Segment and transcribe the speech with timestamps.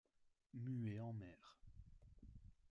[0.61, 1.43] Muet en mer.